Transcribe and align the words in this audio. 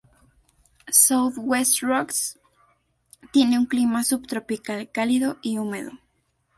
South 0.89 1.35
West 1.37 1.81
Rocks 1.83 2.39
tiene 3.31 3.59
un 3.59 3.67
clima 3.67 4.03
subtropical 4.03 4.89
cálido 4.91 5.37
y 5.43 5.59
húmedo. 5.59 5.91